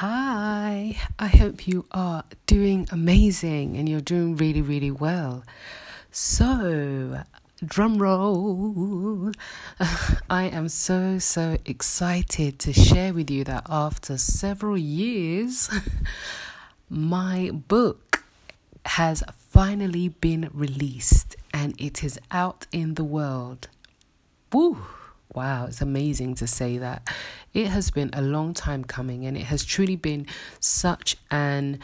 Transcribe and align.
Hi, 0.00 0.96
I 1.18 1.26
hope 1.26 1.66
you 1.66 1.84
are 1.90 2.22
doing 2.46 2.86
amazing 2.92 3.76
and 3.76 3.88
you're 3.88 4.00
doing 4.00 4.36
really, 4.36 4.62
really 4.62 4.92
well. 4.92 5.42
So, 6.12 7.24
drum 7.64 7.98
roll. 7.98 9.32
I 10.30 10.44
am 10.44 10.68
so, 10.68 11.18
so 11.18 11.58
excited 11.66 12.60
to 12.60 12.72
share 12.72 13.12
with 13.12 13.28
you 13.28 13.42
that 13.42 13.66
after 13.68 14.18
several 14.18 14.78
years, 14.78 15.68
my 16.88 17.50
book 17.50 18.22
has 18.86 19.24
finally 19.50 20.10
been 20.10 20.48
released 20.54 21.34
and 21.52 21.74
it 21.76 22.04
is 22.04 22.20
out 22.30 22.68
in 22.70 22.94
the 22.94 23.02
world. 23.02 23.66
Woo! 24.52 24.78
Wow, 25.38 25.66
it's 25.66 25.80
amazing 25.80 26.34
to 26.34 26.48
say 26.48 26.78
that. 26.78 27.08
It 27.54 27.68
has 27.68 27.92
been 27.92 28.10
a 28.12 28.20
long 28.20 28.54
time 28.54 28.82
coming 28.82 29.24
and 29.24 29.36
it 29.36 29.44
has 29.44 29.64
truly 29.64 29.94
been 29.94 30.26
such 30.58 31.16
an 31.30 31.78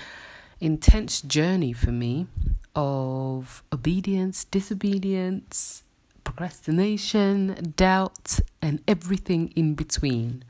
intense 0.61 1.21
journey 1.21 1.73
for 1.73 1.93
me 1.93 2.27
of 2.75 3.63
obedience, 3.73 4.43
disobedience, 4.43 5.85
procrastination, 6.25 7.75
doubt, 7.77 8.41
and 8.61 8.83
everything 8.89 9.53
in 9.55 9.77
between. 9.77 10.43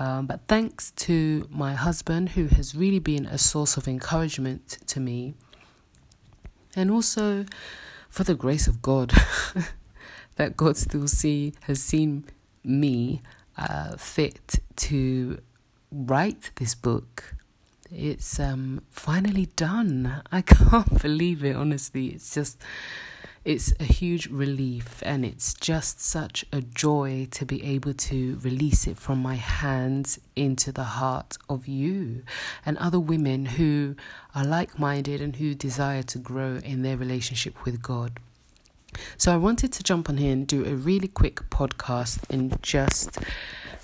Um, 0.00 0.26
but 0.26 0.40
thanks 0.48 0.90
to 1.06 1.46
my 1.48 1.74
husband, 1.74 2.30
who 2.30 2.48
has 2.48 2.74
really 2.74 2.98
been 2.98 3.26
a 3.26 3.38
source 3.38 3.76
of 3.76 3.86
encouragement 3.86 4.78
to 4.88 4.98
me, 4.98 5.34
and 6.74 6.90
also 6.90 7.46
for 8.10 8.24
the 8.24 8.34
grace 8.34 8.66
of 8.66 8.82
God. 8.82 9.12
that 10.36 10.56
God 10.56 10.76
still 10.76 11.08
see 11.08 11.54
has 11.62 11.82
seen 11.82 12.24
me 12.62 13.22
uh, 13.56 13.96
fit 13.96 14.60
to 14.76 15.40
write 15.90 16.50
this 16.56 16.74
book. 16.74 17.34
It's 17.90 18.40
um, 18.40 18.82
finally 18.90 19.46
done. 19.56 20.22
I 20.32 20.42
can't 20.42 21.00
believe 21.00 21.44
it. 21.44 21.56
Honestly, 21.56 22.08
it's 22.08 22.34
just 22.34 22.58
it's 23.46 23.72
a 23.78 23.84
huge 23.84 24.26
relief 24.26 25.00
and 25.06 25.24
it's 25.24 25.54
just 25.54 26.00
such 26.00 26.44
a 26.52 26.60
joy 26.60 27.28
to 27.30 27.46
be 27.46 27.62
able 27.62 27.94
to 27.94 28.40
release 28.42 28.88
it 28.88 28.98
from 28.98 29.22
my 29.22 29.36
hands 29.36 30.18
into 30.34 30.72
the 30.72 30.82
heart 30.82 31.38
of 31.48 31.68
you 31.68 32.24
and 32.66 32.76
other 32.78 32.98
women 32.98 33.46
who 33.46 33.94
are 34.34 34.44
like 34.44 34.80
minded 34.80 35.20
and 35.20 35.36
who 35.36 35.54
desire 35.54 36.02
to 36.02 36.18
grow 36.18 36.56
in 36.56 36.82
their 36.82 36.96
relationship 36.96 37.64
with 37.64 37.80
God. 37.80 38.18
So 39.16 39.32
I 39.32 39.36
wanted 39.36 39.72
to 39.72 39.82
jump 39.82 40.08
on 40.08 40.16
here 40.16 40.32
and 40.32 40.46
do 40.46 40.64
a 40.64 40.74
really 40.74 41.08
quick 41.08 41.48
podcast 41.50 42.20
and 42.30 42.60
just 42.62 43.18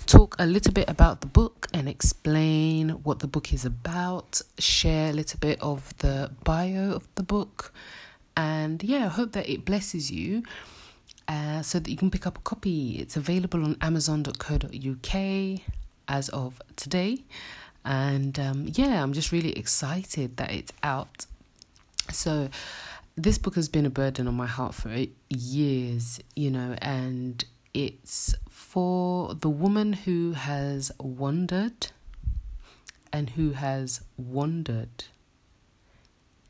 talk 0.05 0.35
a 0.39 0.45
little 0.45 0.73
bit 0.73 0.89
about 0.89 1.21
the 1.21 1.27
book 1.27 1.67
and 1.73 1.87
explain 1.87 2.89
what 3.03 3.19
the 3.19 3.27
book 3.27 3.53
is 3.53 3.65
about, 3.65 4.41
share 4.59 5.09
a 5.09 5.13
little 5.13 5.39
bit 5.39 5.61
of 5.61 5.95
the 5.99 6.31
bio 6.43 6.91
of 6.91 7.07
the 7.15 7.23
book, 7.23 7.73
and 8.35 8.83
yeah, 8.83 9.05
I 9.05 9.09
hope 9.09 9.31
that 9.33 9.47
it 9.49 9.65
blesses 9.65 10.11
you. 10.11 10.43
Uh, 11.25 11.61
so 11.61 11.79
that 11.79 11.89
you 11.89 11.95
can 11.95 12.11
pick 12.11 12.27
up 12.27 12.37
a 12.37 12.41
copy. 12.41 12.97
It's 12.99 13.15
available 13.15 13.63
on 13.63 13.77
Amazon.co.uk 13.79 15.61
as 16.09 16.29
of 16.29 16.61
today, 16.75 17.23
and 17.85 18.37
um, 18.37 18.67
yeah, 18.73 19.01
I'm 19.01 19.13
just 19.13 19.31
really 19.31 19.57
excited 19.57 20.35
that 20.35 20.51
it's 20.51 20.73
out. 20.83 21.25
So, 22.11 22.49
this 23.15 23.37
book 23.37 23.55
has 23.55 23.69
been 23.69 23.85
a 23.85 23.91
burden 23.91 24.27
on 24.27 24.33
my 24.33 24.47
heart 24.47 24.73
for 24.73 25.05
years, 25.29 26.19
you 26.35 26.49
know, 26.49 26.75
and 26.81 27.45
it's 27.73 28.33
for 28.49 29.35
the 29.35 29.49
woman 29.49 29.93
who 29.93 30.31
has 30.33 30.91
wondered 30.99 31.87
and 33.11 33.31
who 33.31 33.51
has 33.51 34.01
wandered 34.17 35.05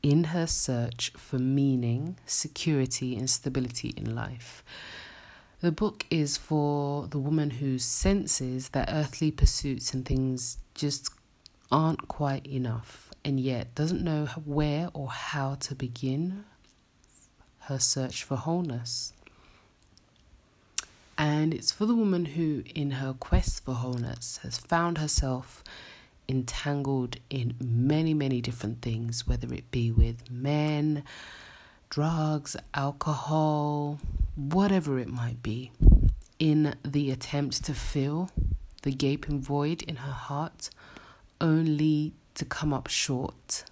in 0.02 0.26
her 0.26 0.48
search 0.48 1.12
for 1.18 1.38
meaning, 1.38 2.18
security, 2.26 3.16
and 3.16 3.30
stability 3.30 3.94
in 3.98 4.16
life. 4.16 4.64
The 5.60 5.72
book 5.72 6.06
is 6.10 6.38
for 6.38 7.08
the 7.08 7.20
woman 7.20 7.52
who 7.52 7.78
senses 7.78 8.70
that 8.70 8.90
earthly 8.92 9.32
pursuits 9.32 9.94
and 9.94 10.06
things 10.06 10.58
just 10.74 11.10
aren't 11.72 12.08
quite 12.08 12.46
enough 12.46 13.12
and 13.26 13.40
yet 13.40 13.74
doesn't 13.76 14.04
know 14.04 14.26
where 14.46 14.90
or 14.94 15.10
how 15.10 15.56
to 15.56 15.76
begin 15.76 16.46
her 17.66 17.80
search 17.80 18.24
for 18.24 18.36
wholeness. 18.36 19.14
And 21.18 21.54
it's 21.54 21.72
for 21.72 21.86
the 21.86 21.96
woman 21.96 22.26
who, 22.26 22.64
in 22.74 22.92
her 22.92 23.14
quest 23.14 23.64
for 23.64 23.74
wholeness, 23.74 24.40
has 24.44 24.58
found 24.58 24.98
herself 24.98 25.64
entangled 26.28 27.18
in 27.30 27.56
many, 27.60 28.14
many 28.14 28.42
different 28.42 28.82
things, 28.82 29.28
whether 29.28 29.54
it 29.54 29.70
be 29.72 29.92
with 29.92 30.30
men, 30.32 31.04
drugs, 31.90 32.56
alcohol, 32.74 34.00
whatever 34.36 35.00
it 35.00 35.08
might 35.08 35.44
be, 35.44 35.72
in 36.40 36.76
the 36.84 37.12
attempt 37.12 37.64
to 37.66 37.74
fill 37.74 38.30
the 38.82 38.92
gaping 38.92 39.40
void 39.40 39.82
in 39.84 39.98
her 39.98 40.12
heart, 40.12 40.70
only 41.40 42.14
to 42.36 42.44
come 42.44 42.74
up 42.74 42.88
short 42.88 43.64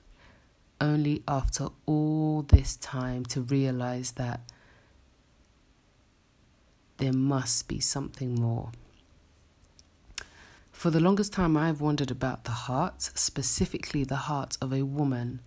only 0.82 1.24
after 1.28 1.70
all 1.86 2.42
this 2.42 2.76
time 2.76 3.24
to 3.26 3.42
realize 3.42 4.14
that 4.14 4.42
there 6.98 7.14
must 7.14 7.68
be 7.68 7.80
something 7.80 8.36
more. 8.36 8.72
For 10.72 10.90
the 10.90 11.00
longest 11.00 11.32
time, 11.32 11.56
I've 11.56 11.80
wondered 11.80 12.10
about 12.10 12.44
the 12.44 12.52
heart, 12.52 13.02
specifically 13.02 14.04
the 14.04 14.16
heart 14.28 14.58
of 14.60 14.74
a 14.74 14.82
woman, 14.82 15.40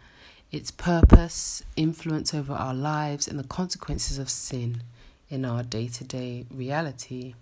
its 0.53 0.71
purpose, 0.71 1.65
influence 1.77 2.33
over 2.33 2.53
our 2.53 2.75
lives, 2.75 3.27
and 3.27 3.39
the 3.39 3.49
consequences 3.49 4.19
of 4.19 4.31
sin 4.31 4.84
in 5.28 5.45
our 5.45 5.65
day 5.65 5.89
to 5.89 6.05
day 6.05 6.47
reality. 6.51 7.34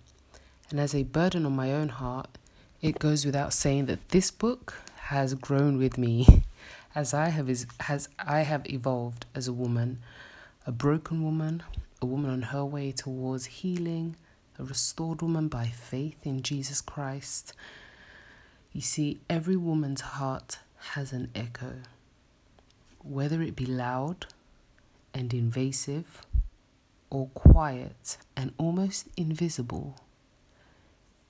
And 0.71 0.79
as 0.79 0.95
a 0.95 1.03
burden 1.03 1.45
on 1.45 1.55
my 1.55 1.71
own 1.71 1.89
heart, 1.89 2.39
it 2.81 2.97
goes 2.97 3.25
without 3.25 3.53
saying 3.53 3.85
that 3.85 4.09
this 4.09 4.31
book 4.31 4.73
has 5.13 5.35
grown 5.35 5.77
with 5.77 5.97
me 5.97 6.43
as 6.95 7.13
I 7.13 7.29
have 7.29 7.49
is 7.49 7.65
has 7.81 8.09
I 8.19 8.41
have 8.41 8.69
evolved 8.69 9.25
as 9.33 9.47
a 9.47 9.53
woman, 9.53 9.99
a 10.65 10.71
broken 10.71 11.23
woman, 11.23 11.63
a 12.01 12.05
woman 12.05 12.29
on 12.29 12.41
her 12.43 12.65
way 12.65 12.91
towards 12.91 13.45
healing, 13.45 14.15
a 14.59 14.63
restored 14.63 15.21
woman 15.21 15.47
by 15.47 15.67
faith 15.67 16.25
in 16.25 16.41
Jesus 16.41 16.81
Christ. 16.81 17.53
You 18.71 18.81
see, 18.81 19.19
every 19.29 19.55
woman's 19.55 20.01
heart 20.01 20.59
has 20.93 21.13
an 21.13 21.29
echo, 21.35 21.75
whether 23.03 23.41
it 23.41 23.55
be 23.55 23.65
loud 23.65 24.25
and 25.13 25.33
invasive, 25.33 26.23
or 27.09 27.27
quiet 27.35 28.17
and 28.35 28.51
almost 28.57 29.07
invisible, 29.15 29.95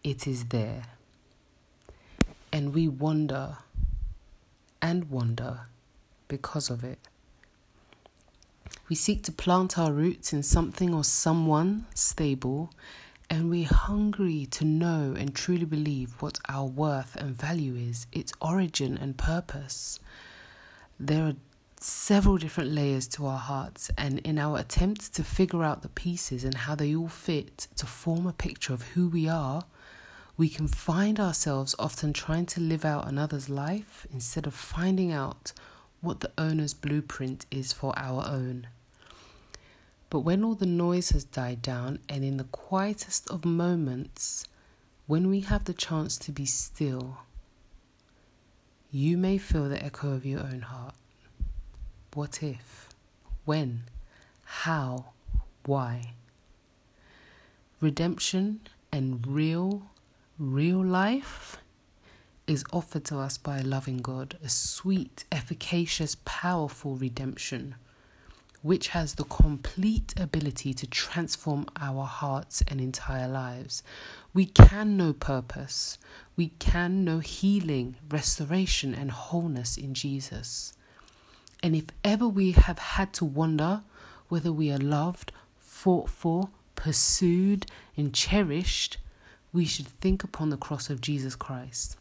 it 0.03 0.25
is 0.25 0.45
there. 0.45 0.84
And 2.51 2.74
we 2.74 2.88
wonder 2.88 3.57
and 4.83 5.09
wonder 5.09 5.61
because 6.27 6.69
of 6.69 6.83
it. 6.83 6.99
We 8.89 8.95
seek 8.95 9.23
to 9.23 9.31
plant 9.31 9.79
our 9.79 9.94
roots 9.94 10.33
in 10.33 10.44
something 10.44 10.94
or 10.94 11.05
someone 11.05 11.85
stable, 11.95 12.69
and 13.29 13.49
we're 13.49 13.66
hungry 13.66 14.45
to 14.51 14.66
know 14.66 15.16
and 15.17 15.33
truly 15.33 15.66
believe 15.66 16.21
what 16.21 16.38
our 16.49 16.66
worth 16.66 17.16
and 17.16 17.33
value 17.33 17.75
is, 17.75 18.07
its 18.11 18.33
origin 18.41 18.97
and 18.97 19.17
purpose. 19.17 20.01
There 21.00 21.23
are 21.27 21.35
several 21.79 22.38
different 22.38 22.71
layers 22.71 23.07
to 23.07 23.25
our 23.25 23.39
hearts, 23.39 23.89
and 23.97 24.19
in 24.19 24.38
our 24.38 24.59
attempt 24.59 25.13
to 25.13 25.23
figure 25.23 25.63
out 25.63 25.81
the 25.81 25.89
pieces 25.89 26.44
and 26.44 26.55
how 26.55 26.75
they 26.75 26.94
all 26.94 27.07
fit 27.07 27.67
to 27.77 27.85
form 27.85 28.27
a 28.27 28.33
picture 28.33 28.73
of 28.73 28.83
who 28.89 29.07
we 29.07 29.29
are, 29.29 29.63
we 30.35 30.49
can 30.49 30.67
find 30.67 31.19
ourselves 31.19 31.75
often 31.77 32.11
trying 32.11 32.45
to 32.47 32.59
live 32.59 32.83
out 32.83 33.07
another's 33.07 33.50
life 33.50 34.07
instead 34.12 34.47
of 34.47 34.53
finding 34.53 35.12
out 35.12 35.53
what 36.01 36.21
the 36.21 36.31
owner's 36.38 36.74
blueprint 36.74 37.45
is 37.51 37.71
for 37.71 37.97
our 37.97 38.27
own. 38.27 38.68
But 40.09 40.21
when 40.21 40.44
all 40.44 40.56
the 40.56 40.65
noise 40.65 41.09
has 41.12 41.24
died 41.24 41.62
down, 41.62 42.00
and 42.09 42.24
in 42.24 42.38
the 42.38 42.44
quietest 42.45 43.30
of 43.30 43.45
moments, 43.45 44.45
when 45.07 45.30
we 45.30 45.41
have 45.41 45.65
the 45.65 45.74
chance 45.74 46.18
to 46.18 46.31
be 46.31 46.45
still, 46.45 47.18
you 48.91 49.18
may 49.18 49.38
feel 49.38 49.69
the 49.69 49.83
echo 49.83 50.12
of 50.12 50.25
your 50.25 50.41
own 50.41 50.62
heart. 50.62 50.95
What 52.13 52.44
if? 52.44 52.89
When? 53.45 53.83
How? 54.44 55.06
Why? 55.65 56.13
Redemption 57.81 58.62
and 58.91 59.25
real 59.25 59.89
Real 60.39 60.83
life 60.83 61.57
is 62.47 62.65
offered 62.74 63.06
to 63.06 63.18
us 63.19 63.38
by 63.38 63.59
a 63.59 63.63
loving 63.63 63.97
God, 64.00 64.38
a 64.44 64.50
sweet, 64.50 65.25
efficacious, 65.31 66.18
powerful 66.25 66.95
redemption. 66.95 67.75
which 68.63 68.88
has 68.88 69.15
the 69.15 69.25
complete 69.25 70.18
ability 70.18 70.74
to 70.74 70.88
transform 70.88 71.65
our 71.80 72.06
hearts 72.06 72.63
and 72.69 72.80
entire 72.80 73.27
lives. 73.27 73.83
We 74.33 74.45
can 74.45 74.95
know 74.95 75.12
purpose, 75.12 76.00
we 76.38 76.47
can 76.59 77.03
know 77.03 77.19
healing, 77.19 77.97
restoration, 78.09 78.95
and 78.95 79.12
wholeness 79.12 79.77
in 79.77 79.94
Jesus. 79.94 80.74
And 81.62 81.75
if 81.75 81.86
ever 82.06 82.27
we 82.27 82.53
have 82.53 82.79
had 82.79 83.12
to 83.13 83.25
wonder 83.25 83.83
whether 84.29 84.51
we 84.51 84.71
are 84.71 84.79
loved, 84.79 85.33
fought 85.59 86.09
for, 86.09 86.50
pursued, 86.75 87.65
and 87.97 88.13
cherished, 88.13 88.97
we 89.53 89.65
should 89.65 89.88
think 89.88 90.23
upon 90.23 90.50
the 90.50 90.57
cross 90.57 90.89
of 90.89 91.00
Jesus 91.00 91.35
Christ. 91.35 91.95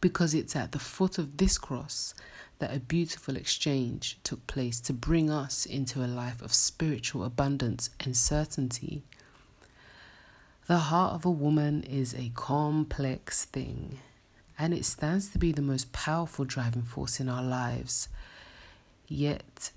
Because 0.00 0.34
it's 0.34 0.54
at 0.54 0.72
the 0.72 0.78
foot 0.78 1.18
of 1.18 1.38
this 1.38 1.58
cross 1.58 2.14
that 2.58 2.74
a 2.74 2.78
beautiful 2.78 3.36
exchange 3.36 4.18
took 4.22 4.46
place 4.46 4.78
to 4.80 4.92
bring 4.92 5.30
us 5.30 5.64
into 5.64 6.04
a 6.04 6.06
life 6.06 6.42
of 6.42 6.52
spiritual 6.52 7.24
abundance 7.24 7.90
and 8.00 8.16
certainty. 8.16 9.02
The 10.66 10.78
heart 10.78 11.14
of 11.14 11.24
a 11.24 11.30
woman 11.30 11.82
is 11.84 12.14
a 12.14 12.30
complex 12.34 13.46
thing, 13.46 14.00
and 14.58 14.74
it 14.74 14.84
stands 14.84 15.30
to 15.30 15.38
be 15.38 15.52
the 15.52 15.62
most 15.62 15.92
powerful 15.92 16.44
driving 16.44 16.82
force 16.82 17.20
in 17.20 17.28
our 17.28 17.42
lives. 17.42 18.08
Yet, 19.06 19.70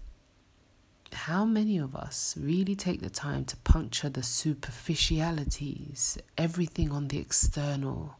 how 1.25 1.45
many 1.45 1.77
of 1.77 1.95
us 1.95 2.35
really 2.35 2.75
take 2.75 2.99
the 2.99 3.09
time 3.09 3.45
to 3.45 3.55
puncture 3.57 4.09
the 4.09 4.23
superficialities, 4.23 6.17
everything 6.35 6.91
on 6.91 7.09
the 7.09 7.19
external, 7.19 8.15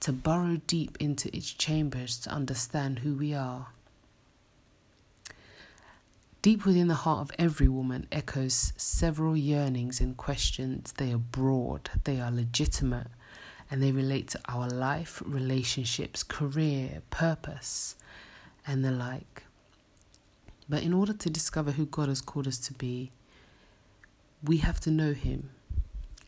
to 0.00 0.10
burrow 0.10 0.58
deep 0.66 0.96
into 1.00 1.28
its 1.36 1.52
chambers 1.52 2.16
to 2.18 2.30
understand 2.30 3.00
who 3.00 3.14
we 3.14 3.34
are? 3.34 3.66
Deep 6.40 6.64
within 6.64 6.88
the 6.88 6.94
heart 6.94 7.20
of 7.20 7.30
every 7.38 7.68
woman 7.68 8.06
echoes 8.10 8.72
several 8.78 9.36
yearnings 9.36 10.00
and 10.00 10.16
questions. 10.16 10.94
They 10.96 11.12
are 11.12 11.18
broad, 11.18 11.90
they 12.04 12.18
are 12.18 12.30
legitimate, 12.30 13.08
and 13.70 13.82
they 13.82 13.92
relate 13.92 14.28
to 14.28 14.40
our 14.48 14.66
life, 14.66 15.22
relationships, 15.26 16.22
career, 16.22 17.02
purpose, 17.10 17.96
and 18.66 18.82
the 18.82 18.92
like. 18.92 19.42
But 20.68 20.82
in 20.82 20.92
order 20.92 21.12
to 21.12 21.30
discover 21.30 21.72
who 21.72 21.86
God 21.86 22.08
has 22.08 22.20
called 22.20 22.46
us 22.46 22.58
to 22.58 22.74
be, 22.74 23.10
we 24.42 24.58
have 24.58 24.80
to 24.80 24.90
know 24.90 25.12
Him. 25.12 25.50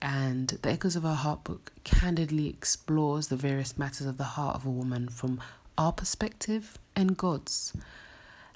And 0.03 0.49
the 0.49 0.71
Echoes 0.71 0.97
of 0.97 1.03
Her 1.03 1.15
Heart 1.15 1.45
book 1.45 1.73
candidly 1.83 2.49
explores 2.49 3.29
the 3.29 3.37
various 3.37 3.79
matters 3.79 4.07
of 4.07 4.19
the 4.19 4.25
heart 4.25 4.57
of 4.57 4.67
a 4.67 4.71
woman 4.71 5.09
from 5.09 5.41
our 5.79 5.93
perspective 5.93 6.79
and 6.95 7.17
God's. 7.17 7.73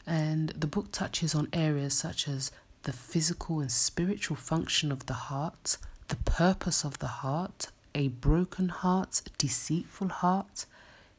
And 0.06 0.50
the 0.50 0.66
book 0.66 0.92
touches 0.92 1.34
on 1.34 1.48
areas 1.52 1.94
such 1.94 2.28
as 2.28 2.52
the 2.82 2.92
physical 2.92 3.60
and 3.60 3.70
spiritual 3.70 4.36
function 4.36 4.92
of 4.92 5.06
the 5.06 5.14
heart, 5.14 5.78
the 6.08 6.16
purpose 6.16 6.84
of 6.84 6.98
the 6.98 7.06
heart, 7.06 7.69
a 7.94 8.08
broken 8.08 8.69
heart, 8.69 9.22
deceitful 9.38 10.08
heart, 10.08 10.66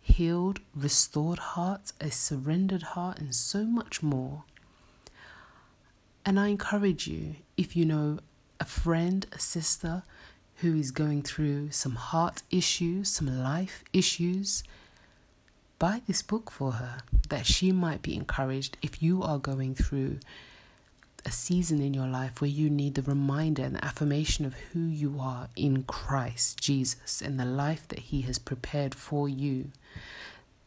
healed, 0.09 0.59
restored 0.75 1.39
heart, 1.39 1.91
a 2.01 2.11
surrendered 2.11 2.83
heart, 2.83 3.19
and 3.19 3.33
so 3.33 3.63
much 3.63 4.03
more. 4.03 4.44
And 6.25 6.39
I 6.39 6.47
encourage 6.47 7.07
you, 7.07 7.38
if 7.57 7.75
you 7.75 7.85
know 7.85 8.19
a 8.59 8.65
friend, 8.65 9.25
a 9.31 9.39
sister 9.39 10.03
who 10.57 10.75
is 10.75 10.91
going 10.91 11.21
through 11.21 11.71
some 11.71 11.95
heart 11.95 12.44
issues, 12.51 13.09
some 13.09 13.27
life 13.27 13.83
issues, 13.94 14.63
buy 15.79 16.01
this 16.06 16.21
book 16.21 16.51
for 16.51 16.73
her 16.73 16.97
that 17.29 17.45
she 17.45 17.71
might 17.71 18.01
be 18.01 18.15
encouraged 18.15 18.77
if 18.81 19.01
you 19.01 19.23
are 19.23 19.39
going 19.39 19.73
through 19.73 20.19
a 21.25 21.31
season 21.31 21.81
in 21.81 21.94
your 21.94 22.07
life 22.07 22.42
where 22.42 22.50
you 22.50 22.69
need 22.69 22.95
the 22.95 23.01
reminder 23.01 23.63
and 23.63 23.75
the 23.75 23.86
affirmation 23.86 24.45
of 24.45 24.54
who 24.54 24.81
you 24.81 25.18
are 25.19 25.50
in 25.56 25.83
Christ 25.83 26.60
Jesus 26.60 27.21
and 27.21 27.39
the 27.39 27.45
life 27.45 27.88
that 27.89 28.00
He 28.00 28.21
has 28.21 28.39
prepared 28.39 28.95
for 28.95 29.27
you, 29.27 29.71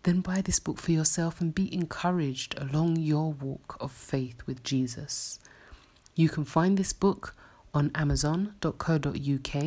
then 0.02 0.20
buy 0.20 0.40
this 0.40 0.58
book 0.58 0.78
for 0.78 0.92
yourself 0.92 1.40
and 1.40 1.54
be 1.54 1.72
encouraged 1.72 2.58
along 2.58 2.96
your 2.96 3.32
walk 3.32 3.76
of 3.80 3.92
faith 3.92 4.42
with 4.46 4.62
Jesus. 4.62 5.38
You 6.14 6.28
can 6.28 6.44
find 6.44 6.76
this 6.76 6.92
book 6.92 7.34
on 7.72 7.90
amazon.co.uk. 7.94 9.64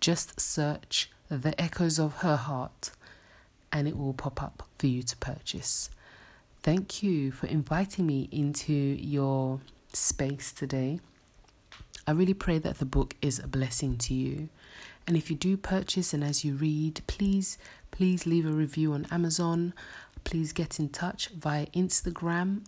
Just 0.00 0.40
search 0.40 1.10
The 1.28 1.60
Echoes 1.60 1.98
of 1.98 2.16
Her 2.18 2.36
Heart 2.36 2.90
and 3.72 3.86
it 3.86 3.96
will 3.96 4.14
pop 4.14 4.42
up 4.42 4.66
for 4.78 4.86
you 4.86 5.02
to 5.02 5.16
purchase. 5.18 5.90
Thank 6.62 7.02
you 7.02 7.30
for 7.30 7.46
inviting 7.46 8.06
me 8.06 8.28
into 8.32 8.72
your 8.72 9.60
space 9.96 10.52
today. 10.52 11.00
I 12.06 12.12
really 12.12 12.34
pray 12.34 12.58
that 12.58 12.78
the 12.78 12.84
book 12.84 13.14
is 13.20 13.38
a 13.38 13.48
blessing 13.48 13.96
to 13.98 14.14
you. 14.14 14.48
And 15.06 15.16
if 15.16 15.30
you 15.30 15.36
do 15.36 15.56
purchase 15.56 16.12
and 16.12 16.22
as 16.22 16.44
you 16.44 16.54
read, 16.54 17.00
please, 17.06 17.58
please 17.90 18.26
leave 18.26 18.46
a 18.46 18.50
review 18.50 18.92
on 18.92 19.06
Amazon. 19.10 19.72
Please 20.24 20.52
get 20.52 20.78
in 20.78 20.88
touch 20.88 21.28
via 21.28 21.66
Instagram. 21.66 22.62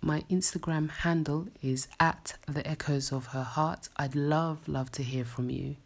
My 0.00 0.22
Instagram 0.30 0.90
handle 0.90 1.48
is 1.62 1.88
at 1.98 2.34
the 2.46 2.66
echoes 2.66 3.12
of 3.12 3.26
her 3.26 3.42
heart. 3.42 3.88
I'd 3.96 4.14
love, 4.14 4.68
love 4.68 4.90
to 4.92 5.02
hear 5.02 5.24
from 5.24 5.50
you. 5.50 5.76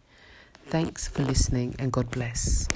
Thanks 0.67 1.09
for 1.09 1.23
listening 1.23 1.75
and 1.79 1.93
God 1.93 2.11
bless. 2.11 2.69